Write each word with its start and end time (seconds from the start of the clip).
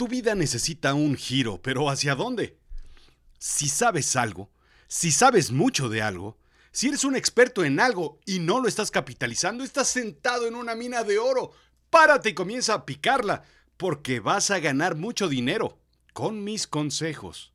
Tu 0.00 0.08
vida 0.08 0.34
necesita 0.34 0.94
un 0.94 1.14
giro, 1.14 1.60
pero 1.60 1.90
¿hacia 1.90 2.14
dónde? 2.14 2.56
Si 3.38 3.68
sabes 3.68 4.16
algo, 4.16 4.50
si 4.88 5.12
sabes 5.12 5.50
mucho 5.50 5.90
de 5.90 6.00
algo, 6.00 6.38
si 6.72 6.88
eres 6.88 7.04
un 7.04 7.16
experto 7.16 7.64
en 7.64 7.78
algo 7.80 8.18
y 8.24 8.38
no 8.38 8.60
lo 8.60 8.66
estás 8.66 8.90
capitalizando, 8.90 9.62
estás 9.62 9.88
sentado 9.88 10.46
en 10.46 10.54
una 10.54 10.74
mina 10.74 11.04
de 11.04 11.18
oro. 11.18 11.52
Párate 11.90 12.30
y 12.30 12.34
comienza 12.34 12.72
a 12.72 12.86
picarla, 12.86 13.42
porque 13.76 14.20
vas 14.20 14.50
a 14.50 14.58
ganar 14.58 14.94
mucho 14.94 15.28
dinero 15.28 15.78
con 16.14 16.44
mis 16.44 16.66
consejos. 16.66 17.52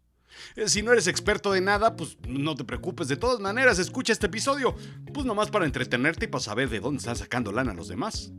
Eh, 0.55 0.69
si 0.69 0.83
no 0.83 0.91
eres 0.91 1.07
experto 1.07 1.51
de 1.51 1.61
nada, 1.61 1.95
pues 1.95 2.15
no 2.27 2.53
te 2.53 2.63
preocupes. 2.63 3.07
De 3.07 3.17
todas 3.17 3.39
maneras, 3.39 3.79
escucha 3.79 4.13
este 4.13 4.27
episodio, 4.27 4.75
pues 5.11 5.25
nomás 5.25 5.49
para 5.49 5.65
entretenerte 5.65 6.25
y 6.25 6.27
para 6.27 6.43
saber 6.43 6.69
de 6.69 6.79
dónde 6.79 6.99
están 6.99 7.15
sacando 7.15 7.51
lana 7.51 7.73
los 7.73 7.87
demás. 7.87 8.31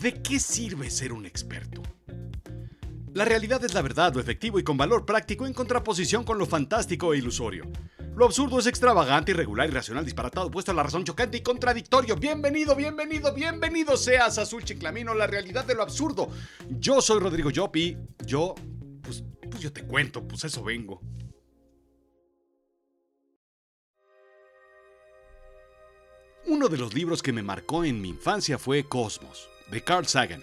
¿De 0.00 0.22
qué 0.22 0.40
sirve 0.40 0.88
ser 0.88 1.12
un 1.12 1.26
experto? 1.26 1.82
La 3.12 3.24
realidad 3.24 3.64
es 3.64 3.74
la 3.74 3.82
verdad, 3.82 4.14
lo 4.14 4.20
efectivo 4.20 4.60
y 4.60 4.62
con 4.62 4.76
valor 4.76 5.04
práctico 5.04 5.44
en 5.44 5.52
contraposición 5.52 6.22
con 6.22 6.38
lo 6.38 6.46
fantástico 6.46 7.12
e 7.12 7.18
ilusorio. 7.18 7.64
Lo 8.14 8.24
absurdo 8.24 8.60
es 8.60 8.68
extravagante, 8.68 9.32
irregular, 9.32 9.68
irracional, 9.68 10.04
disparatado, 10.04 10.48
puesto 10.48 10.70
a 10.70 10.74
la 10.74 10.84
razón 10.84 11.02
chocante 11.02 11.38
y 11.38 11.42
contradictorio. 11.42 12.14
Bienvenido, 12.14 12.76
bienvenido, 12.76 13.34
bienvenido 13.34 13.96
seas 13.96 14.38
Azul 14.38 14.62
Chiclamino, 14.62 15.12
la 15.14 15.26
realidad 15.26 15.64
de 15.64 15.74
lo 15.74 15.82
absurdo. 15.82 16.28
Yo 16.68 17.00
soy 17.00 17.18
Rodrigo 17.18 17.50
Yopi. 17.50 17.96
Yo, 18.24 18.54
pues, 19.02 19.24
pues 19.50 19.60
yo 19.60 19.72
te 19.72 19.82
cuento, 19.84 20.22
pues 20.22 20.44
eso 20.44 20.62
vengo. 20.62 21.00
Uno 26.46 26.68
de 26.68 26.78
los 26.78 26.94
libros 26.94 27.22
que 27.22 27.32
me 27.32 27.42
marcó 27.42 27.84
en 27.84 28.00
mi 28.00 28.10
infancia 28.10 28.56
fue 28.56 28.84
Cosmos, 28.84 29.48
de 29.70 29.82
Carl 29.82 30.06
Sagan. 30.06 30.42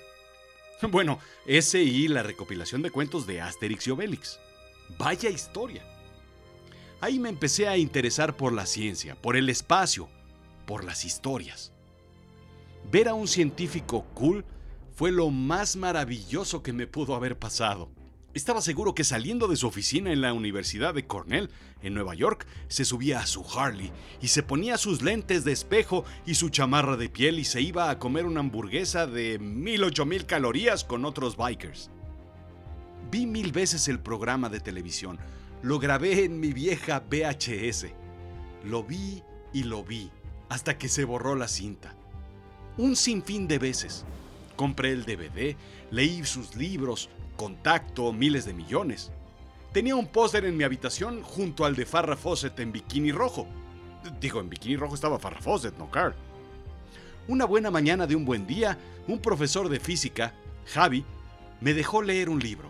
Bueno, 0.92 1.20
ese 1.46 1.82
y 1.82 2.08
la 2.08 2.24
recopilación 2.24 2.82
de 2.82 2.92
cuentos 2.92 3.26
de 3.26 3.42
Asterix 3.42 3.88
y 3.88 3.92
Obelix. 3.92 4.40
Vaya 4.98 5.30
historia. 5.30 5.84
Ahí 7.02 7.20
me 7.20 7.30
empecé 7.30 7.68
a 7.68 7.78
interesar 7.78 8.38
por 8.38 8.54
la 8.54 8.66
ciencia, 8.66 9.16
por 9.16 9.36
el 9.36 9.50
espacio, 9.50 10.10
por 10.66 10.84
las 10.84 11.06
historias. 11.06 11.72
Ver 12.92 13.08
a 13.08 13.14
un 13.14 13.28
científico 13.28 14.06
cool 14.14 14.46
fue 14.96 15.12
lo 15.12 15.30
más 15.30 15.76
maravilloso 15.76 16.64
que 16.64 16.74
me 16.74 16.88
pudo 16.88 17.16
haber 17.16 17.38
pasado. 17.38 17.90
Estaba 18.38 18.62
seguro 18.62 18.94
que 18.94 19.04
saliendo 19.04 19.48
de 19.48 19.56
su 19.56 19.66
oficina 19.66 20.12
en 20.12 20.22
la 20.22 20.32
Universidad 20.32 20.94
de 20.94 21.08
Cornell, 21.08 21.50
en 21.82 21.96
Nueva 21.96 22.14
York, 22.14 22.46
se 22.68 22.86
subía 22.86 23.20
a 23.20 23.26
su 23.26 23.44
Harley 23.44 23.92
y 24.22 24.28
se 24.28 24.44
ponía 24.44 24.78
sus 24.78 25.02
lentes 25.02 25.44
de 25.44 25.54
espejo 25.54 26.06
y 26.24 26.36
su 26.36 26.50
chamarra 26.50 26.98
de 26.98 27.10
piel 27.10 27.40
y 27.40 27.46
se 27.46 27.62
iba 27.62 27.90
a 27.90 27.98
comer 27.98 28.28
una 28.28 28.42
hamburguesa 28.42 29.08
de 29.08 29.40
mil 29.40 29.84
ocho 29.84 30.06
mil 30.06 30.28
calorías 30.28 30.84
con 30.84 31.04
otros 31.04 31.36
bikers. 31.36 31.90
Vi 33.10 33.26
mil 33.26 33.52
veces 33.52 33.88
el 33.88 34.00
programa 34.00 34.50
de 34.50 34.60
televisión, 34.60 35.18
lo 35.64 35.80
grabé 35.80 36.24
en 36.24 36.40
mi 36.40 36.54
vieja 36.54 37.00
VHS. 37.10 37.88
Lo 38.66 38.84
vi 38.84 39.24
y 39.52 39.64
lo 39.64 39.84
vi 39.84 40.12
hasta 40.50 40.78
que 40.78 40.90
se 40.90 41.06
borró 41.06 41.34
la 41.34 41.48
cinta. 41.48 41.96
Un 42.78 42.98
sinfín 42.98 43.48
de 43.48 43.58
veces. 43.58 44.06
Compré 44.56 44.92
el 44.92 45.06
DVD, 45.06 45.56
leí 45.90 46.24
sus 46.24 46.56
libros, 46.56 47.10
contacto, 47.38 48.12
miles 48.12 48.44
de 48.44 48.54
millones. 48.54 49.12
Tenía 49.72 49.96
un 49.96 50.08
póster 50.08 50.44
en 50.44 50.58
mi 50.58 50.66
habitación 50.66 51.22
junto 51.24 51.64
al 51.64 51.76
de 51.76 51.86
Farrah 51.86 52.18
Fawcett 52.18 52.60
en 52.60 52.74
bikini 52.74 53.14
rojo. 53.14 53.48
Digo, 54.20 54.42
en 54.42 54.50
bikini 54.50 54.76
rojo 54.76 54.96
estaba 54.96 55.20
Farrah 55.20 55.42
Fawcett, 55.42 55.78
no 55.78 55.90
Carl. 55.90 56.14
Una 57.30 57.46
buena 57.46 57.72
mañana 57.72 58.08
de 58.08 58.16
un 58.16 58.26
buen 58.26 58.46
día, 58.46 58.78
un 59.08 59.20
profesor 59.20 59.70
de 59.70 59.80
física, 59.80 60.34
Javi, 60.66 61.06
me 61.62 61.74
dejó 61.74 62.02
leer 62.02 62.30
un 62.30 62.40
libro. 62.40 62.70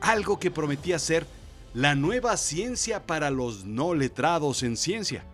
Algo 0.00 0.40
que 0.40 0.50
prometía 0.50 0.98
ser 0.98 1.26
la 1.74 1.94
nueva 1.94 2.36
ciencia 2.36 3.06
para 3.06 3.30
los 3.30 3.64
no 3.64 3.94
letrados 3.94 4.62
en 4.62 4.76
ciencia. 4.76 5.24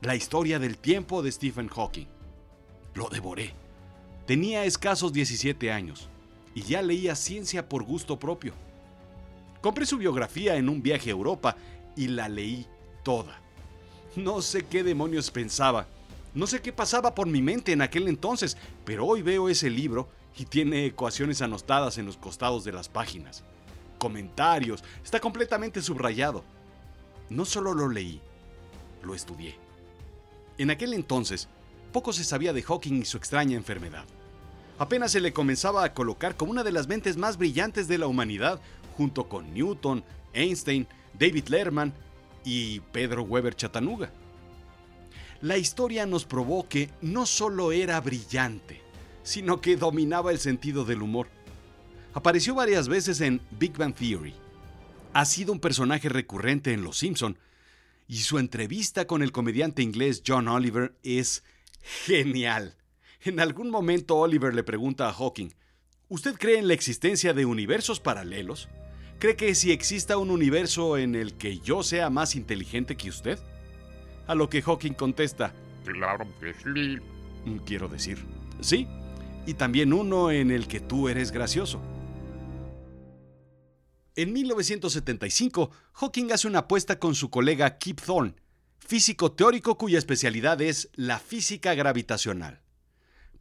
La 0.00 0.16
historia 0.16 0.58
del 0.58 0.78
tiempo 0.78 1.22
de 1.22 1.30
Stephen 1.32 1.68
Hawking. 1.68 2.06
Lo 2.94 3.08
devoré. 3.08 3.54
Tenía 4.26 4.64
escasos 4.64 5.12
17 5.12 5.70
años 5.70 6.08
y 6.56 6.62
ya 6.62 6.82
leía 6.82 7.14
ciencia 7.14 7.68
por 7.68 7.84
gusto 7.84 8.18
propio. 8.18 8.52
Compré 9.60 9.86
su 9.86 9.98
biografía 9.98 10.56
en 10.56 10.68
un 10.68 10.82
viaje 10.82 11.10
a 11.10 11.12
Europa 11.12 11.56
y 11.94 12.08
la 12.08 12.28
leí 12.28 12.66
toda. 13.04 13.38
No 14.16 14.42
sé 14.42 14.66
qué 14.66 14.82
demonios 14.82 15.30
pensaba, 15.30 15.86
no 16.34 16.48
sé 16.48 16.62
qué 16.62 16.72
pasaba 16.72 17.14
por 17.14 17.28
mi 17.28 17.42
mente 17.42 17.70
en 17.70 17.82
aquel 17.82 18.08
entonces, 18.08 18.56
pero 18.84 19.06
hoy 19.06 19.22
veo 19.22 19.48
ese 19.48 19.70
libro 19.70 20.08
y 20.36 20.46
tiene 20.46 20.86
ecuaciones 20.86 21.42
anotadas 21.42 21.98
en 21.98 22.06
los 22.06 22.16
costados 22.16 22.64
de 22.64 22.72
las 22.72 22.88
páginas 22.88 23.44
comentarios, 23.96 24.84
está 25.04 25.20
completamente 25.20 25.82
subrayado. 25.82 26.44
No 27.28 27.44
solo 27.44 27.74
lo 27.74 27.88
leí, 27.88 28.20
lo 29.02 29.14
estudié. 29.14 29.56
En 30.58 30.70
aquel 30.70 30.94
entonces, 30.94 31.48
poco 31.92 32.12
se 32.12 32.24
sabía 32.24 32.52
de 32.52 32.62
Hawking 32.62 33.00
y 33.00 33.04
su 33.04 33.16
extraña 33.16 33.56
enfermedad. 33.56 34.04
Apenas 34.78 35.12
se 35.12 35.20
le 35.20 35.32
comenzaba 35.32 35.84
a 35.84 35.94
colocar 35.94 36.36
como 36.36 36.50
una 36.50 36.62
de 36.62 36.72
las 36.72 36.86
mentes 36.86 37.16
más 37.16 37.38
brillantes 37.38 37.88
de 37.88 37.98
la 37.98 38.06
humanidad, 38.06 38.60
junto 38.96 39.28
con 39.28 39.54
Newton, 39.54 40.04
Einstein, 40.34 40.86
David 41.18 41.48
Lerman 41.48 41.94
y 42.44 42.80
Pedro 42.92 43.22
Weber 43.22 43.54
Chatanuga. 43.54 44.10
La 45.40 45.56
historia 45.58 46.06
nos 46.06 46.24
probó 46.24 46.68
que 46.68 46.90
no 47.00 47.26
solo 47.26 47.72
era 47.72 48.00
brillante, 48.00 48.82
sino 49.22 49.60
que 49.60 49.76
dominaba 49.76 50.30
el 50.30 50.38
sentido 50.38 50.84
del 50.84 51.02
humor. 51.02 51.28
Apareció 52.14 52.54
varias 52.54 52.88
veces 52.88 53.20
en 53.20 53.40
Big 53.58 53.76
Bang 53.76 53.94
Theory. 53.94 54.34
Ha 55.12 55.24
sido 55.24 55.52
un 55.52 55.60
personaje 55.60 56.08
recurrente 56.08 56.72
en 56.72 56.82
Los 56.82 56.98
Simpson 56.98 57.38
y 58.08 58.18
su 58.18 58.38
entrevista 58.38 59.06
con 59.06 59.22
el 59.22 59.32
comediante 59.32 59.82
inglés 59.82 60.22
John 60.26 60.48
Oliver 60.48 60.94
es 61.02 61.44
genial. 61.82 62.76
En 63.26 63.40
algún 63.40 63.70
momento 63.70 64.14
Oliver 64.18 64.54
le 64.54 64.62
pregunta 64.62 65.08
a 65.08 65.12
Hawking, 65.12 65.48
¿usted 66.08 66.36
cree 66.36 66.60
en 66.60 66.68
la 66.68 66.74
existencia 66.74 67.32
de 67.34 67.44
universos 67.44 67.98
paralelos? 67.98 68.68
¿Cree 69.18 69.34
que 69.34 69.52
si 69.56 69.72
exista 69.72 70.16
un 70.16 70.30
universo 70.30 70.96
en 70.96 71.16
el 71.16 71.34
que 71.34 71.58
yo 71.58 71.82
sea 71.82 72.08
más 72.08 72.36
inteligente 72.36 72.96
que 72.96 73.08
usted? 73.08 73.40
A 74.28 74.36
lo 74.36 74.48
que 74.48 74.62
Hawking 74.62 74.92
contesta, 74.92 75.52
Claro 75.84 76.24
que 76.40 76.54
sí. 76.54 76.98
"Mm, 77.44 77.56
quiero 77.66 77.88
decir, 77.88 78.24
sí, 78.60 78.86
y 79.44 79.54
también 79.54 79.92
uno 79.92 80.30
en 80.30 80.52
el 80.52 80.68
que 80.68 80.78
tú 80.78 81.08
eres 81.08 81.32
gracioso. 81.32 81.80
En 84.14 84.32
1975, 84.32 85.72
Hawking 85.94 86.30
hace 86.30 86.46
una 86.46 86.60
apuesta 86.60 87.00
con 87.00 87.16
su 87.16 87.28
colega 87.28 87.76
Kip 87.78 88.00
Thorne, 88.00 88.36
físico 88.78 89.32
teórico 89.32 89.76
cuya 89.76 89.98
especialidad 89.98 90.60
es 90.62 90.90
la 90.94 91.18
física 91.18 91.74
gravitacional. 91.74 92.62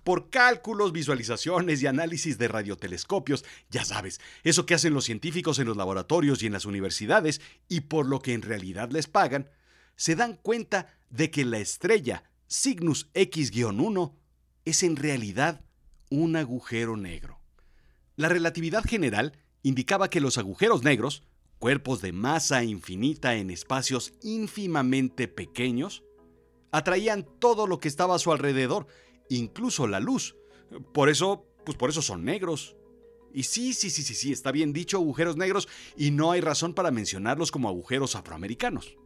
Por 0.05 0.29
cálculos, 0.29 0.91
visualizaciones 0.91 1.81
y 1.81 1.88
análisis 1.88 2.38
de 2.38 2.47
radiotelescopios, 2.47 3.43
ya 3.71 3.83
sabes, 3.83 4.21
eso 4.43 4.67
que 4.67 4.75
hacen 4.75 4.93
los 4.93 5.05
científicos 5.05 5.57
en 5.57 5.66
los 5.66 5.77
laboratorios 5.77 6.43
y 6.43 6.45
en 6.45 6.53
las 6.53 6.66
universidades, 6.66 7.41
y 7.69 7.81
por 7.81 8.05
lo 8.05 8.19
que 8.19 8.33
en 8.33 8.43
realidad 8.43 8.91
les 8.91 9.07
pagan, 9.07 9.49
se 9.95 10.16
dan 10.16 10.35
cuenta 10.35 10.93
de 11.09 11.31
que 11.31 11.43
la 11.43 11.57
estrella 11.57 12.23
Cygnus 12.47 13.09
X-1 13.16 14.13
es 14.63 14.83
en 14.83 14.95
realidad 14.95 15.66
un 16.11 16.35
agujero 16.35 16.97
negro. 16.97 17.39
La 18.16 18.29
relatividad 18.29 18.83
general 18.83 19.39
indicaba 19.63 20.11
que 20.11 20.22
los 20.22 20.37
agujeros 20.37 20.83
negros, 20.83 21.23
cuerpos 21.57 22.03
de 22.03 22.11
masa 22.11 22.63
infinita 22.63 23.37
en 23.37 23.49
espacios 23.49 24.13
ínfimamente 24.22 25.27
pequeños, 25.27 26.03
atraían 26.72 27.25
todo 27.39 27.66
lo 27.66 27.79
que 27.79 27.87
estaba 27.87 28.13
a 28.16 28.19
su 28.19 28.31
alrededor, 28.31 28.85
incluso 29.29 29.87
la 29.87 29.99
luz. 29.99 30.35
Por 30.93 31.09
eso, 31.09 31.45
pues 31.65 31.77
por 31.77 31.89
eso 31.89 32.01
son 32.01 32.23
negros. 32.25 32.75
Y 33.33 33.43
sí, 33.43 33.73
sí, 33.73 33.89
sí, 33.89 34.01
sí, 34.03 34.15
sí, 34.15 34.31
está 34.31 34.51
bien 34.51 34.71
dicho 34.71 34.97
agujeros 34.97 35.35
negros 35.35 35.67
y 35.97 36.11
no 36.11 36.31
hay 36.31 36.41
razón 36.41 36.73
para 36.73 36.91
mencionarlos 36.91 37.51
como 37.51 37.67
agujeros 37.67 38.16
afroamericanos. 38.16 38.97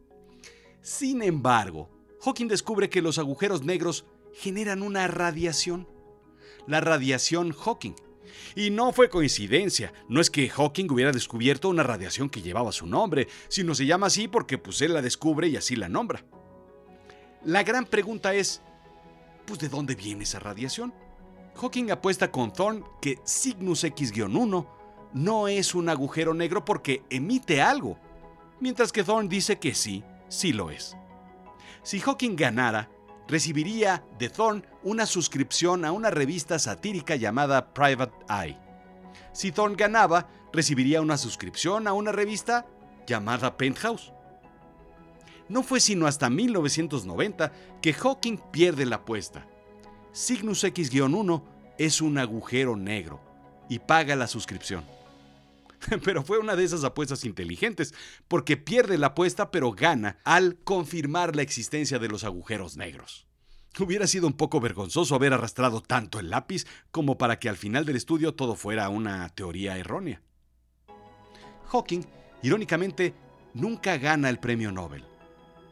Sin 0.82 1.22
embargo, 1.22 1.90
Hawking 2.22 2.46
descubre 2.46 2.88
que 2.88 3.02
los 3.02 3.18
agujeros 3.18 3.64
negros 3.64 4.04
generan 4.32 4.82
una 4.82 5.08
radiación. 5.08 5.88
La 6.66 6.80
radiación 6.80 7.52
Hawking. 7.52 7.94
Y 8.54 8.70
no 8.70 8.92
fue 8.92 9.10
coincidencia, 9.10 9.92
no 10.08 10.20
es 10.20 10.30
que 10.30 10.48
Hawking 10.48 10.90
hubiera 10.90 11.12
descubierto 11.12 11.68
una 11.68 11.82
radiación 11.82 12.30
que 12.30 12.42
llevaba 12.42 12.72
su 12.72 12.86
nombre, 12.86 13.28
sino 13.48 13.74
se 13.74 13.86
llama 13.86 14.06
así 14.06 14.28
porque 14.28 14.58
pues 14.58 14.80
él 14.82 14.94
la 14.94 15.02
descubre 15.02 15.48
y 15.48 15.56
así 15.56 15.76
la 15.76 15.88
nombra. 15.88 16.24
La 17.44 17.62
gran 17.62 17.86
pregunta 17.86 18.34
es, 18.34 18.62
pues 19.50 19.58
¿de 19.60 19.68
dónde 19.68 19.96
viene 19.96 20.22
esa 20.22 20.38
radiación? 20.38 20.94
Hawking 21.56 21.90
apuesta 21.90 22.30
con 22.30 22.52
Thorne 22.52 22.84
que 23.02 23.18
Cygnus 23.26 23.82
X-1 23.82 24.66
no 25.12 25.48
es 25.48 25.74
un 25.74 25.88
agujero 25.88 26.34
negro 26.34 26.64
porque 26.64 27.02
emite 27.10 27.60
algo, 27.60 27.98
mientras 28.60 28.92
que 28.92 29.02
Thorne 29.02 29.28
dice 29.28 29.58
que 29.58 29.74
sí, 29.74 30.04
sí 30.28 30.52
lo 30.52 30.70
es. 30.70 30.96
Si 31.82 31.98
Hawking 31.98 32.36
ganara, 32.36 32.90
recibiría 33.26 34.04
de 34.20 34.28
Thorne 34.28 34.62
una 34.84 35.04
suscripción 35.04 35.84
a 35.84 35.90
una 35.90 36.10
revista 36.10 36.60
satírica 36.60 37.16
llamada 37.16 37.74
Private 37.74 38.14
Eye. 38.28 38.56
Si 39.32 39.50
Thorne 39.50 39.74
ganaba, 39.74 40.28
recibiría 40.52 41.02
una 41.02 41.16
suscripción 41.16 41.88
a 41.88 41.92
una 41.92 42.12
revista 42.12 42.68
llamada 43.04 43.56
Penthouse. 43.56 44.12
No 45.50 45.64
fue 45.64 45.80
sino 45.80 46.06
hasta 46.06 46.30
1990 46.30 47.52
que 47.82 47.92
Hawking 47.92 48.38
pierde 48.52 48.86
la 48.86 48.96
apuesta. 48.96 49.48
Cygnus 50.14 50.62
X-1 50.62 51.42
es 51.76 52.00
un 52.00 52.18
agujero 52.18 52.76
negro 52.76 53.20
y 53.68 53.80
paga 53.80 54.14
la 54.14 54.28
suscripción. 54.28 54.84
Pero 56.04 56.22
fue 56.22 56.38
una 56.38 56.54
de 56.54 56.62
esas 56.62 56.84
apuestas 56.84 57.24
inteligentes, 57.24 57.94
porque 58.28 58.56
pierde 58.56 58.96
la 58.96 59.08
apuesta 59.08 59.50
pero 59.50 59.72
gana 59.72 60.18
al 60.24 60.56
confirmar 60.62 61.34
la 61.34 61.42
existencia 61.42 61.98
de 61.98 62.08
los 62.08 62.22
agujeros 62.22 62.76
negros. 62.76 63.26
Hubiera 63.80 64.06
sido 64.06 64.28
un 64.28 64.34
poco 64.34 64.60
vergonzoso 64.60 65.16
haber 65.16 65.32
arrastrado 65.32 65.80
tanto 65.80 66.20
el 66.20 66.30
lápiz 66.30 66.64
como 66.92 67.18
para 67.18 67.40
que 67.40 67.48
al 67.48 67.56
final 67.56 67.84
del 67.84 67.96
estudio 67.96 68.36
todo 68.36 68.54
fuera 68.54 68.88
una 68.88 69.28
teoría 69.30 69.76
errónea. 69.78 70.22
Hawking, 71.72 72.02
irónicamente, 72.42 73.14
nunca 73.54 73.98
gana 73.98 74.28
el 74.28 74.38
premio 74.38 74.70
Nobel, 74.70 75.04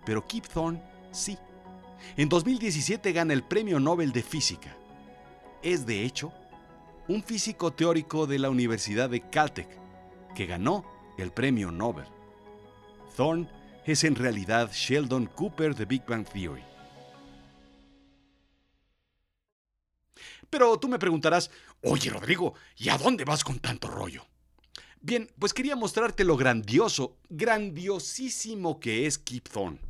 pero 0.08 0.26
Kip 0.26 0.46
Thorne 0.46 0.80
sí. 1.12 1.36
En 2.16 2.30
2017 2.30 3.12
gana 3.12 3.34
el 3.34 3.42
premio 3.42 3.78
Nobel 3.78 4.10
de 4.10 4.22
Física. 4.22 4.74
Es, 5.62 5.84
de 5.84 6.02
hecho, 6.02 6.32
un 7.08 7.22
físico 7.22 7.74
teórico 7.74 8.26
de 8.26 8.38
la 8.38 8.48
Universidad 8.48 9.10
de 9.10 9.28
Caltech 9.28 9.68
que 10.34 10.46
ganó 10.46 10.82
el 11.18 11.30
premio 11.30 11.70
Nobel. 11.70 12.06
Thorne 13.18 13.50
es 13.84 14.02
en 14.02 14.14
realidad 14.14 14.70
Sheldon 14.72 15.26
Cooper 15.26 15.74
de 15.74 15.84
Big 15.84 16.06
Bang 16.06 16.26
Theory. 16.26 16.64
Pero 20.48 20.78
tú 20.78 20.88
me 20.88 20.98
preguntarás, 20.98 21.50
oye 21.82 22.08
Rodrigo, 22.08 22.54
¿y 22.78 22.88
a 22.88 22.96
dónde 22.96 23.26
vas 23.26 23.44
con 23.44 23.58
tanto 23.58 23.88
rollo? 23.88 24.24
Bien, 25.02 25.30
pues 25.38 25.52
quería 25.52 25.76
mostrarte 25.76 26.24
lo 26.24 26.38
grandioso, 26.38 27.18
grandiosísimo 27.28 28.80
que 28.80 29.06
es 29.06 29.18
Kip 29.18 29.46
Thorne. 29.50 29.87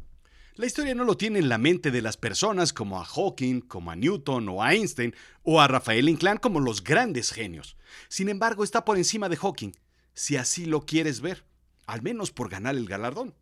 La 0.59 0.67
historia 0.67 0.93
no 0.93 1.05
lo 1.05 1.17
tiene 1.17 1.39
en 1.39 1.49
la 1.49 1.57
mente 1.57 1.93
de 1.93 2.03
las 2.03 2.17
personas 2.17 2.73
como 2.73 3.01
a 3.01 3.05
Hawking, 3.05 3.61
como 3.61 3.93
a 3.93 3.97
Newton 3.97 4.49
o 4.49 4.61
a 4.61 4.75
Einstein 4.75 5.15
o 5.45 5.61
a 5.61 5.69
Rafael 5.69 6.09
Inclán 6.09 6.39
como 6.39 6.59
los 6.59 6.83
grandes 6.83 7.31
genios. 7.31 7.77
Sin 8.09 8.29
embargo, 8.29 8.65
está 8.65 8.85
por 8.85 8.97
encima 8.97 9.29
de 9.29 9.37
Hawking, 9.37 9.71
si 10.15 10.37
así 10.37 10.67
lo 10.67 10.85
quieres 10.85 11.21
ver, 11.21 11.45
al 11.87 12.03
menos 12.03 12.33
por 12.33 12.49
ganar 12.49 12.75
el 12.75 12.89
galardón. 12.89 13.37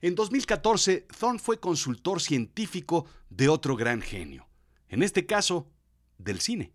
En 0.00 0.16
2014, 0.16 1.06
Thorne 1.16 1.38
fue 1.38 1.60
consultor 1.60 2.20
científico 2.20 3.06
de 3.30 3.48
otro 3.48 3.76
gran 3.76 4.02
genio, 4.02 4.48
en 4.88 5.04
este 5.04 5.26
caso, 5.26 5.70
del 6.18 6.40
cine. 6.40 6.72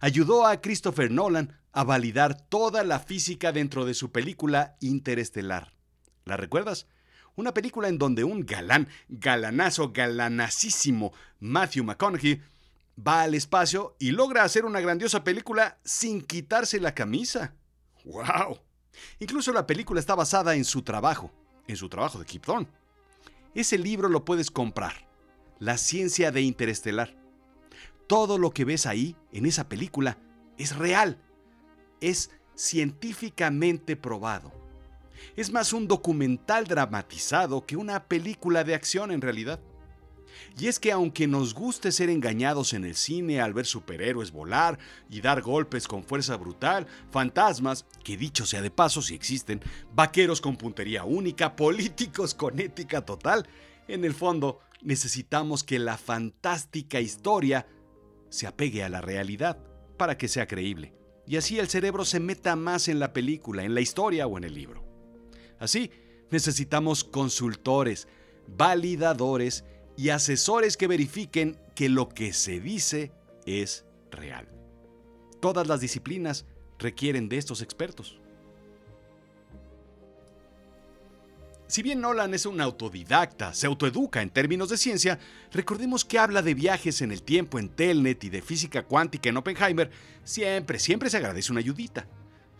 Ayudó 0.00 0.46
a 0.46 0.62
Christopher 0.62 1.10
Nolan 1.10 1.60
a 1.72 1.84
validar 1.84 2.40
toda 2.40 2.82
la 2.84 3.00
física 3.00 3.52
dentro 3.52 3.84
de 3.84 3.92
su 3.92 4.12
película 4.12 4.76
Interestelar. 4.80 5.74
¿La 6.24 6.38
recuerdas? 6.38 6.86
Una 7.36 7.52
película 7.52 7.88
en 7.88 7.98
donde 7.98 8.22
un 8.22 8.46
galán, 8.46 8.88
galanazo, 9.08 9.92
galanacísimo 9.92 11.12
Matthew 11.40 11.84
McConaughey 11.84 12.40
va 12.96 13.22
al 13.22 13.34
espacio 13.34 13.96
y 13.98 14.12
logra 14.12 14.44
hacer 14.44 14.64
una 14.64 14.80
grandiosa 14.80 15.24
película 15.24 15.78
sin 15.84 16.22
quitarse 16.22 16.78
la 16.80 16.94
camisa. 16.94 17.54
¡Wow! 18.04 18.60
Incluso 19.18 19.52
la 19.52 19.66
película 19.66 19.98
está 19.98 20.14
basada 20.14 20.54
en 20.54 20.64
su 20.64 20.82
trabajo, 20.82 21.32
en 21.66 21.76
su 21.76 21.88
trabajo 21.88 22.18
de 22.18 22.24
Kip 22.24 22.44
Thorne. 22.44 22.68
Ese 23.54 23.78
libro 23.78 24.08
lo 24.08 24.24
puedes 24.24 24.50
comprar. 24.50 25.08
La 25.58 25.78
ciencia 25.78 26.30
de 26.30 26.42
Interestelar. 26.42 27.16
Todo 28.06 28.38
lo 28.38 28.50
que 28.50 28.64
ves 28.64 28.86
ahí, 28.86 29.16
en 29.32 29.46
esa 29.46 29.68
película, 29.68 30.18
es 30.58 30.76
real. 30.76 31.18
Es 32.00 32.30
científicamente 32.54 33.96
probado. 33.96 34.52
Es 35.36 35.52
más 35.52 35.72
un 35.72 35.88
documental 35.88 36.66
dramatizado 36.66 37.64
que 37.66 37.76
una 37.76 38.04
película 38.04 38.64
de 38.64 38.74
acción 38.74 39.10
en 39.10 39.20
realidad. 39.20 39.60
Y 40.58 40.68
es 40.68 40.78
que 40.78 40.92
aunque 40.92 41.26
nos 41.26 41.54
guste 41.54 41.92
ser 41.92 42.10
engañados 42.10 42.72
en 42.72 42.84
el 42.84 42.94
cine 42.94 43.40
al 43.40 43.54
ver 43.54 43.66
superhéroes 43.66 44.30
volar 44.30 44.78
y 45.08 45.20
dar 45.20 45.42
golpes 45.42 45.88
con 45.88 46.04
fuerza 46.04 46.36
brutal, 46.36 46.86
fantasmas, 47.10 47.86
que 48.02 48.16
dicho 48.16 48.46
sea 48.46 48.62
de 48.62 48.70
paso 48.70 49.02
si 49.02 49.14
existen, 49.14 49.60
vaqueros 49.94 50.40
con 50.40 50.56
puntería 50.56 51.04
única, 51.04 51.56
políticos 51.56 52.34
con 52.34 52.58
ética 52.58 53.04
total, 53.04 53.48
en 53.88 54.04
el 54.04 54.14
fondo 54.14 54.60
necesitamos 54.82 55.64
que 55.64 55.78
la 55.78 55.96
fantástica 55.96 57.00
historia 57.00 57.66
se 58.28 58.46
apegue 58.46 58.82
a 58.82 58.88
la 58.88 59.00
realidad 59.00 59.58
para 59.96 60.18
que 60.18 60.28
sea 60.28 60.46
creíble. 60.46 60.94
Y 61.26 61.36
así 61.36 61.58
el 61.58 61.68
cerebro 61.68 62.04
se 62.04 62.20
meta 62.20 62.54
más 62.54 62.88
en 62.88 62.98
la 62.98 63.12
película, 63.12 63.64
en 63.64 63.74
la 63.74 63.80
historia 63.80 64.26
o 64.26 64.36
en 64.36 64.44
el 64.44 64.54
libro. 64.54 64.83
Así, 65.58 65.90
necesitamos 66.30 67.04
consultores, 67.04 68.08
validadores 68.46 69.64
y 69.96 70.10
asesores 70.10 70.76
que 70.76 70.86
verifiquen 70.86 71.58
que 71.74 71.88
lo 71.88 72.08
que 72.08 72.32
se 72.32 72.60
dice 72.60 73.12
es 73.46 73.84
real. 74.10 74.48
Todas 75.40 75.66
las 75.66 75.80
disciplinas 75.80 76.46
requieren 76.78 77.28
de 77.28 77.38
estos 77.38 77.62
expertos. 77.62 78.18
Si 81.66 81.82
bien 81.82 82.00
Nolan 82.00 82.34
es 82.34 82.46
un 82.46 82.60
autodidacta, 82.60 83.54
se 83.54 83.66
autoeduca 83.66 84.22
en 84.22 84.30
términos 84.30 84.68
de 84.68 84.76
ciencia, 84.76 85.18
recordemos 85.50 86.04
que 86.04 86.18
habla 86.18 86.42
de 86.42 86.54
viajes 86.54 87.00
en 87.00 87.10
el 87.10 87.22
tiempo 87.22 87.58
en 87.58 87.70
Telnet 87.70 88.22
y 88.22 88.30
de 88.30 88.42
física 88.42 88.84
cuántica 88.84 89.30
en 89.30 89.38
Oppenheimer, 89.38 89.90
siempre, 90.22 90.78
siempre 90.78 91.10
se 91.10 91.16
agradece 91.16 91.50
una 91.50 91.60
ayudita. 91.60 92.06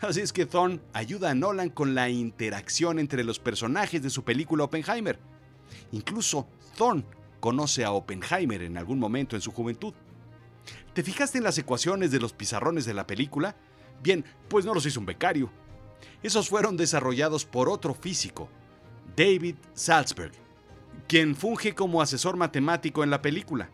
Así 0.00 0.20
es 0.20 0.32
que 0.32 0.46
Thorne 0.46 0.80
ayuda 0.92 1.30
a 1.30 1.34
Nolan 1.34 1.70
con 1.70 1.94
la 1.94 2.10
interacción 2.10 2.98
entre 2.98 3.24
los 3.24 3.38
personajes 3.38 4.02
de 4.02 4.10
su 4.10 4.22
película 4.24 4.64
Oppenheimer. 4.64 5.18
Incluso 5.92 6.48
Thorne 6.76 7.04
conoce 7.40 7.84
a 7.84 7.92
Oppenheimer 7.92 8.62
en 8.62 8.76
algún 8.76 8.98
momento 8.98 9.36
en 9.36 9.42
su 9.42 9.52
juventud. 9.52 9.94
¿Te 10.92 11.02
fijaste 11.02 11.38
en 11.38 11.44
las 11.44 11.58
ecuaciones 11.58 12.10
de 12.10 12.20
los 12.20 12.32
pizarrones 12.32 12.84
de 12.84 12.94
la 12.94 13.06
película? 13.06 13.56
Bien, 14.02 14.24
pues 14.48 14.64
no 14.64 14.74
los 14.74 14.86
hizo 14.86 15.00
un 15.00 15.06
becario. 15.06 15.50
Esos 16.22 16.48
fueron 16.48 16.76
desarrollados 16.76 17.44
por 17.44 17.68
otro 17.68 17.94
físico, 17.94 18.48
David 19.16 19.56
Salzberg, 19.74 20.32
quien 21.06 21.36
funge 21.36 21.74
como 21.74 22.02
asesor 22.02 22.36
matemático 22.36 23.04
en 23.04 23.10
la 23.10 23.22
película. 23.22 23.70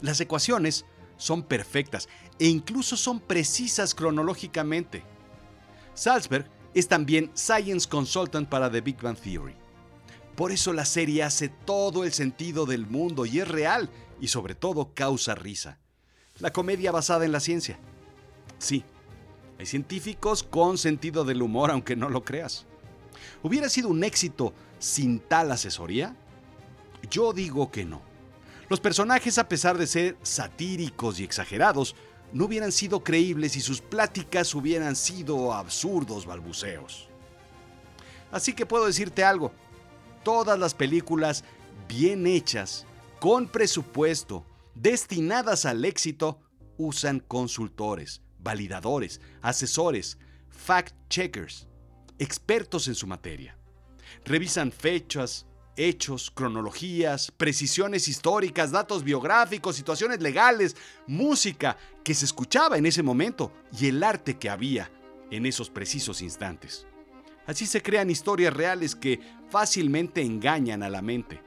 Las 0.00 0.20
ecuaciones 0.20 0.86
son 1.20 1.42
perfectas 1.42 2.08
e 2.38 2.46
incluso 2.46 2.96
son 2.96 3.20
precisas 3.20 3.94
cronológicamente. 3.94 5.02
Salzberg 5.94 6.46
es 6.72 6.88
también 6.88 7.30
Science 7.34 7.86
Consultant 7.86 8.48
para 8.48 8.70
The 8.70 8.80
Big 8.80 9.00
Bang 9.00 9.18
Theory. 9.18 9.54
Por 10.34 10.50
eso 10.50 10.72
la 10.72 10.86
serie 10.86 11.22
hace 11.22 11.50
todo 11.50 12.04
el 12.04 12.12
sentido 12.12 12.64
del 12.64 12.86
mundo 12.86 13.26
y 13.26 13.40
es 13.40 13.46
real 13.48 13.90
y 14.20 14.28
sobre 14.28 14.54
todo 14.54 14.94
causa 14.94 15.34
risa. 15.34 15.78
La 16.38 16.52
comedia 16.52 16.90
basada 16.90 17.26
en 17.26 17.32
la 17.32 17.40
ciencia. 17.40 17.78
Sí, 18.58 18.82
hay 19.58 19.66
científicos 19.66 20.42
con 20.42 20.78
sentido 20.78 21.24
del 21.24 21.42
humor 21.42 21.70
aunque 21.70 21.96
no 21.96 22.08
lo 22.08 22.24
creas. 22.24 22.64
¿Hubiera 23.42 23.68
sido 23.68 23.88
un 23.88 24.02
éxito 24.04 24.54
sin 24.78 25.20
tal 25.20 25.52
asesoría? 25.52 26.16
Yo 27.10 27.34
digo 27.34 27.70
que 27.70 27.84
no. 27.84 28.09
Los 28.70 28.78
personajes, 28.78 29.36
a 29.38 29.48
pesar 29.48 29.76
de 29.76 29.88
ser 29.88 30.16
satíricos 30.22 31.18
y 31.18 31.24
exagerados, 31.24 31.96
no 32.32 32.44
hubieran 32.44 32.70
sido 32.70 33.02
creíbles 33.02 33.52
si 33.52 33.60
sus 33.60 33.80
pláticas 33.80 34.54
hubieran 34.54 34.94
sido 34.94 35.52
absurdos 35.52 36.24
balbuceos. 36.24 37.08
Así 38.30 38.52
que 38.52 38.66
puedo 38.66 38.86
decirte 38.86 39.24
algo, 39.24 39.52
todas 40.22 40.56
las 40.56 40.74
películas 40.74 41.42
bien 41.88 42.28
hechas, 42.28 42.86
con 43.18 43.48
presupuesto, 43.48 44.46
destinadas 44.76 45.66
al 45.66 45.84
éxito, 45.84 46.38
usan 46.76 47.18
consultores, 47.18 48.22
validadores, 48.38 49.20
asesores, 49.42 50.16
fact-checkers, 50.48 51.66
expertos 52.20 52.86
en 52.86 52.94
su 52.94 53.08
materia. 53.08 53.58
Revisan 54.24 54.70
fechas, 54.70 55.44
hechos, 55.88 56.30
cronologías, 56.30 57.32
precisiones 57.36 58.08
históricas, 58.08 58.70
datos 58.70 59.02
biográficos, 59.02 59.76
situaciones 59.76 60.20
legales, 60.20 60.76
música 61.06 61.76
que 62.04 62.14
se 62.14 62.26
escuchaba 62.26 62.76
en 62.76 62.86
ese 62.86 63.02
momento 63.02 63.52
y 63.78 63.88
el 63.88 64.02
arte 64.02 64.38
que 64.38 64.50
había 64.50 64.90
en 65.30 65.46
esos 65.46 65.70
precisos 65.70 66.22
instantes. 66.22 66.86
Así 67.46 67.66
se 67.66 67.82
crean 67.82 68.10
historias 68.10 68.52
reales 68.52 68.94
que 68.94 69.20
fácilmente 69.48 70.22
engañan 70.22 70.82
a 70.82 70.90
la 70.90 71.02
mente. 71.02 71.42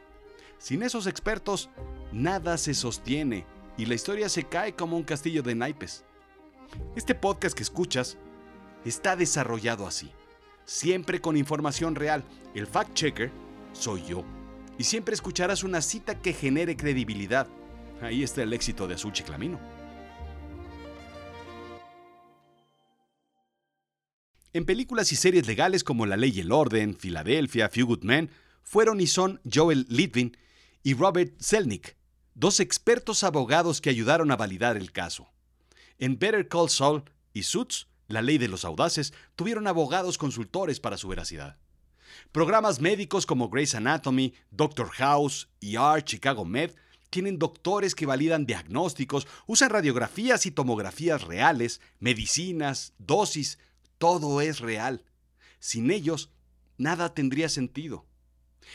Sin 0.58 0.82
esos 0.82 1.08
expertos, 1.08 1.70
nada 2.12 2.58
se 2.58 2.74
sostiene 2.74 3.46
y 3.78 3.86
la 3.86 3.96
historia 3.96 4.30
se 4.30 4.44
cae 4.44 4.76
como 4.76 4.98
un 4.98 5.04
castillo 5.04 5.44
de 5.44 5.56
naipes. 5.56 6.06
Este 6.96 7.14
podcast 7.14 7.56
que 7.56 7.64
escuchas 7.64 8.18
está 8.84 9.16
desarrollado 9.16 9.86
así, 9.86 10.12
siempre 10.66 11.22
con 11.22 11.38
información 11.38 11.96
real. 11.96 12.24
El 12.56 12.68
fact-checker 12.68 13.32
soy 13.74 14.04
yo. 14.06 14.24
Y 14.78 14.86
siempre 14.86 15.14
escucharás 15.14 15.64
una 15.64 15.82
cita 15.82 16.22
que 16.22 16.34
genere 16.34 16.76
credibilidad. 16.76 17.48
Ahí 18.02 18.24
está 18.24 18.44
el 18.44 18.54
éxito 18.54 18.88
de 18.88 18.96
Azul 18.96 19.14
Chiclamino. 19.14 19.60
En 24.54 24.66
películas 24.66 25.12
y 25.12 25.16
series 25.16 25.48
legales 25.48 25.84
como 25.84 26.06
La 26.06 26.16
Ley 26.16 26.32
y 26.36 26.42
el 26.42 26.52
Orden, 26.52 26.96
Filadelfia, 26.96 27.70
Few 27.70 27.88
Good 27.88 28.04
Men, 28.04 28.30
fueron 28.62 29.02
y 29.02 29.08
son 29.08 29.42
Joel 29.52 29.88
Litvin 29.90 30.38
y 30.84 30.94
Robert 30.94 31.34
Selnick, 31.40 31.98
dos 32.36 32.60
expertos 32.60 33.24
abogados 33.24 33.82
que 33.82 33.90
ayudaron 33.90 34.32
a 34.32 34.36
validar 34.36 34.78
el 34.78 34.92
caso. 34.92 35.32
En 35.98 36.20
Better 36.20 36.48
Call 36.48 36.70
Saul 36.70 37.04
y 37.34 37.44
Suits, 37.44 37.88
La 38.08 38.22
Ley 38.22 38.38
de 38.38 38.48
los 38.48 38.64
Audaces, 38.64 39.14
tuvieron 39.36 39.66
abogados 39.66 40.18
consultores 40.18 40.80
para 40.80 40.98
su 40.98 41.08
veracidad. 41.08 41.58
Programas 42.32 42.80
médicos 42.80 43.26
como 43.26 43.50
Grey's 43.50 43.76
Anatomy, 43.76 44.34
Doctor 44.52 44.90
House, 44.90 45.50
ER, 45.62 46.04
Chicago 46.04 46.46
Med 46.46 46.72
tienen 47.10 47.38
doctores 47.38 47.94
que 47.94 48.08
validan 48.08 48.48
diagnósticos, 48.48 49.28
usan 49.46 49.70
radiografías 49.70 50.48
y 50.48 50.52
tomografías 50.52 51.22
reales, 51.22 51.80
medicinas, 52.00 52.94
dosis, 52.98 53.60
todo 54.00 54.42
es 54.42 54.60
real. 54.60 55.06
Sin 55.60 55.92
ellos, 55.92 56.32
nada 56.80 57.14
tendría 57.14 57.50
sentido. 57.50 58.08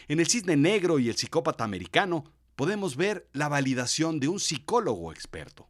En 0.07 0.21
el 0.21 0.28
cisne 0.28 0.57
negro 0.57 1.00
y 1.00 1.09
el 1.09 1.16
psicópata 1.16 1.64
americano 1.64 2.33
podemos 2.54 2.97
ver 2.97 3.28
la 3.33 3.49
validación 3.49 4.21
de 4.21 4.28
un 4.28 4.38
psicólogo 4.38 5.12
experto. 5.12 5.68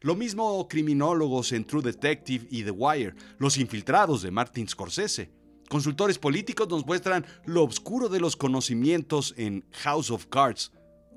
Lo 0.00 0.16
mismo 0.16 0.66
criminólogos 0.68 1.52
en 1.52 1.64
True 1.64 1.82
Detective 1.82 2.46
y 2.50 2.64
The 2.64 2.72
Wire, 2.72 3.14
los 3.38 3.56
infiltrados 3.56 4.22
de 4.22 4.30
Martin 4.30 4.68
Scorsese. 4.68 5.30
Consultores 5.74 6.20
políticos 6.20 6.68
nos 6.68 6.86
muestran 6.86 7.26
lo 7.46 7.64
oscuro 7.64 8.08
de 8.08 8.20
los 8.20 8.36
conocimientos 8.36 9.34
en 9.36 9.66
House 9.72 10.12
of 10.12 10.26
Cards, 10.26 10.70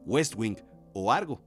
West 0.03 0.33
Wing 0.35 0.55
o 0.93 1.11
Argo. 1.11 1.39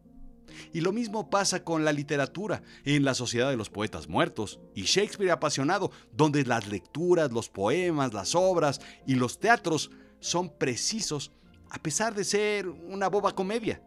Y 0.73 0.81
lo 0.81 0.93
mismo 0.93 1.29
pasa 1.29 1.65
con 1.65 1.85
la 1.85 1.93
literatura, 1.93 2.63
en 2.85 3.05
la 3.05 3.15
Sociedad 3.15 3.51
de 3.51 3.57
los 3.57 3.69
Poetas 3.69 4.09
Muertos 4.09 4.61
y 4.77 4.83
Shakespeare 4.83 5.33
apasionado, 5.33 5.91
donde 6.13 6.45
las 6.45 6.69
lecturas, 6.69 7.33
los 7.33 7.49
poemas, 7.49 8.15
las 8.15 8.37
obras 8.37 8.81
y 9.09 9.17
los 9.17 9.41
teatros 9.41 9.91
son 10.21 10.57
precisos 10.57 11.33
a 11.69 11.83
pesar 11.83 12.15
de 12.15 12.23
ser 12.23 12.69
una 12.69 13.09
boba 13.09 13.35
comedia. 13.35 13.83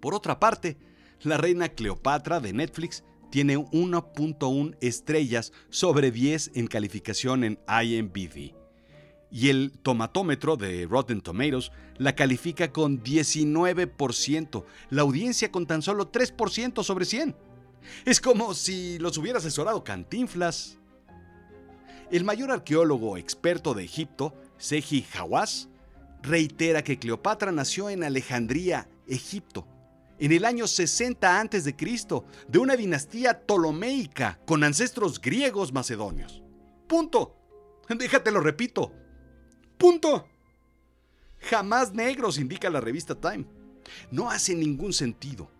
Por 0.00 0.14
otra 0.14 0.40
parte, 0.40 0.78
la 1.20 1.36
reina 1.36 1.68
Cleopatra 1.68 2.40
de 2.40 2.54
Netflix 2.54 3.04
tiene 3.30 3.56
1.1 3.56 4.76
estrellas 4.80 5.52
sobre 5.70 6.10
10 6.10 6.52
en 6.54 6.66
calificación 6.66 7.44
en 7.44 7.58
IMDb. 7.66 8.54
Y 9.32 9.48
el 9.48 9.72
tomatómetro 9.82 10.56
de 10.56 10.86
Rotten 10.86 11.20
Tomatoes 11.20 11.70
la 11.96 12.14
califica 12.14 12.72
con 12.72 13.02
19%, 13.02 14.64
la 14.90 15.02
audiencia 15.02 15.52
con 15.52 15.66
tan 15.66 15.82
solo 15.82 16.10
3% 16.10 16.82
sobre 16.82 17.04
100. 17.04 17.36
Es 18.04 18.20
como 18.20 18.54
si 18.54 18.98
los 18.98 19.16
hubiera 19.18 19.38
asesorado 19.38 19.84
Cantinflas. 19.84 20.78
El 22.10 22.24
mayor 22.24 22.50
arqueólogo 22.50 23.16
experto 23.16 23.72
de 23.72 23.84
Egipto, 23.84 24.34
Seji 24.58 25.06
Hawass, 25.16 25.68
reitera 26.22 26.82
que 26.82 26.98
Cleopatra 26.98 27.52
nació 27.52 27.88
en 27.88 28.02
Alejandría, 28.02 28.88
Egipto, 29.06 29.66
en 30.20 30.32
el 30.32 30.44
año 30.44 30.66
60 30.66 31.40
a.C., 31.40 31.74
de 32.48 32.58
una 32.58 32.76
dinastía 32.76 33.40
ptolomeica 33.40 34.38
con 34.46 34.62
ancestros 34.62 35.20
griegos 35.20 35.72
macedonios. 35.72 36.42
Punto. 36.86 37.36
Déjate 37.88 38.30
lo 38.30 38.40
repito. 38.40 38.92
Punto. 39.78 40.28
Jamás 41.40 41.94
negros, 41.94 42.38
indica 42.38 42.68
la 42.68 42.80
revista 42.80 43.14
Time. 43.14 43.46
No 44.10 44.30
hace 44.30 44.54
ningún 44.54 44.92
sentido. 44.92 45.50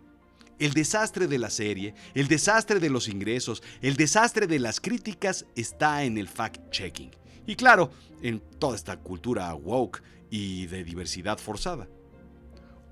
El 0.59 0.75
desastre 0.75 1.27
de 1.27 1.39
la 1.39 1.49
serie, 1.49 1.95
el 2.15 2.29
desastre 2.29 2.81
de 2.81 2.91
los 2.91 3.09
ingresos, 3.09 3.63
el 3.81 3.97
desastre 3.97 4.47
de 4.47 4.59
las 4.59 4.79
críticas 4.79 5.47
está 5.57 6.05
en 6.05 6.19
el 6.19 6.29
fact-checking. 6.29 7.11
Y 7.47 7.57
claro, 7.57 7.91
en 8.21 8.41
toda 8.59 8.77
esta 8.77 8.99
cultura 8.99 9.55
woke 9.55 10.03
y 10.29 10.67
de 10.67 10.85
diversidad 10.85 11.39
forzada. 11.39 11.89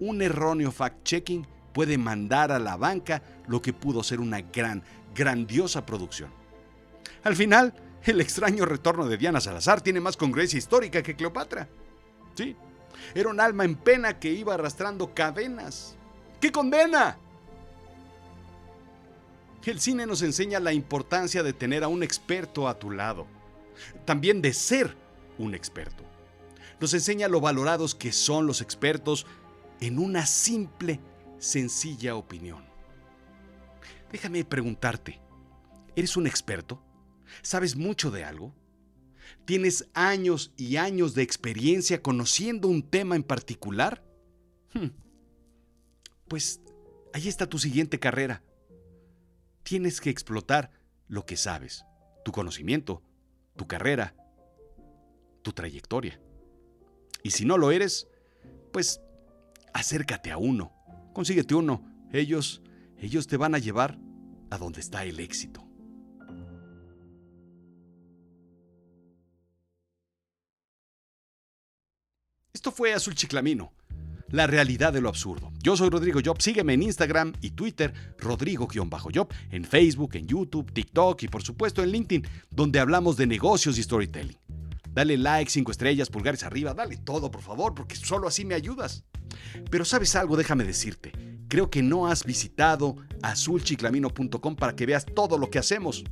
Un 0.00 0.22
erróneo 0.22 0.72
fact-checking 0.72 1.46
puede 1.78 1.96
mandar 1.96 2.50
a 2.50 2.58
la 2.58 2.76
banca 2.76 3.22
lo 3.46 3.62
que 3.62 3.72
pudo 3.72 4.02
ser 4.02 4.18
una 4.18 4.40
gran, 4.40 4.82
grandiosa 5.14 5.86
producción. 5.86 6.28
Al 7.22 7.36
final, 7.36 7.72
el 8.02 8.20
extraño 8.20 8.64
retorno 8.64 9.06
de 9.06 9.16
Diana 9.16 9.40
Salazar 9.40 9.80
tiene 9.80 10.00
más 10.00 10.16
congruencia 10.16 10.58
histórica 10.58 11.04
que 11.04 11.14
Cleopatra. 11.14 11.68
Sí, 12.34 12.56
era 13.14 13.28
un 13.28 13.38
alma 13.38 13.64
en 13.64 13.76
pena 13.76 14.18
que 14.18 14.28
iba 14.28 14.54
arrastrando 14.54 15.14
cadenas. 15.14 15.94
¡Qué 16.40 16.50
condena! 16.50 17.16
El 19.64 19.78
cine 19.78 20.04
nos 20.04 20.22
enseña 20.22 20.58
la 20.58 20.72
importancia 20.72 21.44
de 21.44 21.52
tener 21.52 21.84
a 21.84 21.88
un 21.88 22.02
experto 22.02 22.66
a 22.66 22.76
tu 22.76 22.90
lado. 22.90 23.24
También 24.04 24.42
de 24.42 24.52
ser 24.52 24.96
un 25.38 25.54
experto. 25.54 26.02
Nos 26.80 26.92
enseña 26.92 27.28
lo 27.28 27.40
valorados 27.40 27.94
que 27.94 28.10
son 28.10 28.48
los 28.48 28.62
expertos 28.62 29.26
en 29.80 30.00
una 30.00 30.26
simple 30.26 30.98
sencilla 31.38 32.16
opinión. 32.16 32.64
Déjame 34.10 34.44
preguntarte, 34.44 35.20
¿eres 35.96 36.16
un 36.16 36.26
experto? 36.26 36.82
¿Sabes 37.42 37.76
mucho 37.76 38.10
de 38.10 38.24
algo? 38.24 38.54
¿Tienes 39.44 39.88
años 39.94 40.52
y 40.56 40.76
años 40.76 41.14
de 41.14 41.22
experiencia 41.22 42.02
conociendo 42.02 42.68
un 42.68 42.82
tema 42.82 43.16
en 43.16 43.22
particular? 43.22 44.04
Hmm. 44.72 44.88
Pues 46.26 46.60
ahí 47.12 47.28
está 47.28 47.46
tu 47.46 47.58
siguiente 47.58 47.98
carrera. 47.98 48.42
Tienes 49.62 50.00
que 50.00 50.10
explotar 50.10 50.70
lo 51.08 51.26
que 51.26 51.36
sabes, 51.36 51.84
tu 52.24 52.32
conocimiento, 52.32 53.02
tu 53.56 53.66
carrera, 53.66 54.14
tu 55.42 55.52
trayectoria. 55.52 56.20
Y 57.22 57.32
si 57.32 57.44
no 57.44 57.58
lo 57.58 57.70
eres, 57.70 58.08
pues 58.72 59.00
acércate 59.74 60.30
a 60.30 60.38
uno 60.38 60.77
Consíguete 61.18 61.56
uno. 61.56 61.82
Ellos, 62.12 62.62
ellos 62.96 63.26
te 63.26 63.36
van 63.36 63.52
a 63.56 63.58
llevar 63.58 63.98
a 64.50 64.56
donde 64.56 64.78
está 64.78 65.04
el 65.04 65.18
éxito. 65.18 65.66
Esto 72.52 72.70
fue 72.70 72.94
Azul 72.94 73.16
Chiclamino, 73.16 73.72
la 74.28 74.46
realidad 74.46 74.92
de 74.92 75.00
lo 75.00 75.08
absurdo. 75.08 75.50
Yo 75.60 75.76
soy 75.76 75.90
Rodrigo 75.90 76.20
Job, 76.24 76.40
sígueme 76.40 76.74
en 76.74 76.84
Instagram 76.84 77.32
y 77.40 77.50
Twitter, 77.50 77.92
Rodrigo-Job, 78.18 79.28
en 79.50 79.64
Facebook, 79.64 80.14
en 80.14 80.28
YouTube, 80.28 80.72
TikTok 80.72 81.24
y 81.24 81.26
por 81.26 81.42
supuesto 81.42 81.82
en 81.82 81.90
LinkedIn, 81.90 82.28
donde 82.48 82.78
hablamos 82.78 83.16
de 83.16 83.26
negocios 83.26 83.76
y 83.76 83.82
storytelling. 83.82 84.38
Dale 84.90 85.16
like, 85.16 85.50
cinco 85.50 85.72
estrellas, 85.72 86.10
pulgares 86.10 86.44
arriba, 86.44 86.74
dale 86.74 86.96
todo 86.96 87.28
por 87.28 87.42
favor, 87.42 87.74
porque 87.74 87.96
solo 87.96 88.28
así 88.28 88.44
me 88.44 88.54
ayudas. 88.54 89.02
Pero 89.70 89.84
sabes 89.84 90.14
algo, 90.16 90.36
déjame 90.36 90.64
decirte. 90.64 91.12
Creo 91.48 91.70
que 91.70 91.82
no 91.82 92.06
has 92.06 92.24
visitado 92.24 92.96
azulchiclamino.com 93.22 94.56
para 94.56 94.76
que 94.76 94.86
veas 94.86 95.06
todo 95.06 95.38
lo 95.38 95.50
que 95.50 95.58
hacemos. 95.58 96.04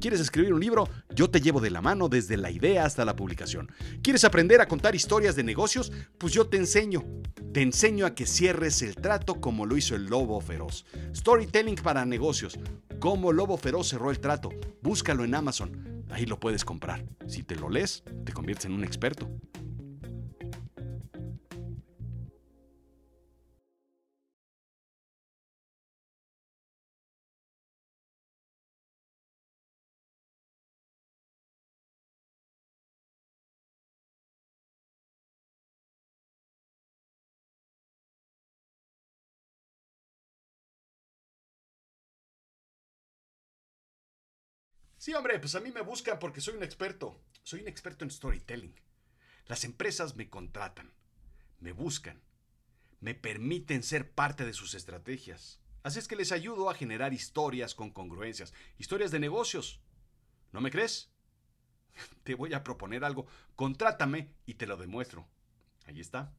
¿Quieres 0.00 0.20
escribir 0.20 0.54
un 0.54 0.60
libro? 0.60 0.88
Yo 1.14 1.28
te 1.30 1.42
llevo 1.42 1.60
de 1.60 1.68
la 1.68 1.82
mano 1.82 2.08
desde 2.08 2.38
la 2.38 2.50
idea 2.50 2.86
hasta 2.86 3.04
la 3.04 3.16
publicación. 3.16 3.70
¿Quieres 4.02 4.24
aprender 4.24 4.62
a 4.62 4.66
contar 4.66 4.94
historias 4.94 5.36
de 5.36 5.44
negocios? 5.44 5.92
Pues 6.16 6.32
yo 6.32 6.46
te 6.46 6.56
enseño. 6.56 7.04
Te 7.52 7.60
enseño 7.60 8.06
a 8.06 8.14
que 8.14 8.24
cierres 8.24 8.80
el 8.80 8.94
trato 8.94 9.42
como 9.42 9.66
lo 9.66 9.76
hizo 9.76 9.94
el 9.94 10.06
lobo 10.06 10.40
feroz. 10.40 10.86
Storytelling 11.14 11.74
para 11.74 12.06
negocios. 12.06 12.58
Cómo 12.98 13.32
Lobo 13.32 13.56
Feroz 13.56 13.88
cerró 13.88 14.10
el 14.10 14.20
trato. 14.20 14.50
Búscalo 14.82 15.24
en 15.24 15.34
Amazon. 15.34 16.04
Ahí 16.10 16.26
lo 16.26 16.38
puedes 16.38 16.66
comprar. 16.66 17.04
Si 17.26 17.42
te 17.42 17.56
lo 17.56 17.70
lees, 17.70 18.02
te 18.24 18.32
conviertes 18.32 18.66
en 18.66 18.72
un 18.72 18.84
experto. 18.84 19.28
Sí, 45.00 45.14
hombre, 45.14 45.38
pues 45.38 45.54
a 45.54 45.60
mí 45.60 45.70
me 45.72 45.80
buscan 45.80 46.18
porque 46.18 46.42
soy 46.42 46.56
un 46.56 46.62
experto. 46.62 47.18
Soy 47.42 47.62
un 47.62 47.68
experto 47.68 48.04
en 48.04 48.10
storytelling. 48.10 48.74
Las 49.46 49.64
empresas 49.64 50.14
me 50.14 50.28
contratan, 50.28 50.92
me 51.58 51.72
buscan, 51.72 52.20
me 53.00 53.14
permiten 53.14 53.82
ser 53.82 54.12
parte 54.12 54.44
de 54.44 54.52
sus 54.52 54.74
estrategias. 54.74 55.58
Así 55.82 55.98
es 55.98 56.06
que 56.06 56.16
les 56.16 56.32
ayudo 56.32 56.68
a 56.68 56.74
generar 56.74 57.14
historias 57.14 57.74
con 57.74 57.92
congruencias, 57.92 58.52
historias 58.76 59.10
de 59.10 59.20
negocios. 59.20 59.80
¿No 60.52 60.60
me 60.60 60.70
crees? 60.70 61.10
Te 62.22 62.34
voy 62.34 62.52
a 62.52 62.62
proponer 62.62 63.02
algo. 63.02 63.26
Contrátame 63.56 64.34
y 64.44 64.52
te 64.52 64.66
lo 64.66 64.76
demuestro. 64.76 65.26
Ahí 65.86 65.98
está. 65.98 66.34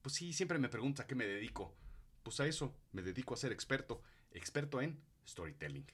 Pues 0.00 0.14
sí, 0.14 0.32
siempre 0.32 0.58
me 0.58 0.70
pregunta 0.70 1.02
a 1.02 1.06
qué 1.06 1.14
me 1.14 1.26
dedico. 1.26 1.76
Pues 2.22 2.40
a 2.40 2.46
eso, 2.46 2.74
me 2.92 3.02
dedico 3.02 3.34
a 3.34 3.36
ser 3.36 3.52
experto, 3.52 4.00
experto 4.30 4.80
en 4.80 4.98
storytelling. 5.26 5.84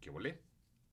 ¿Qué 0.00 0.10
volé? 0.10 0.49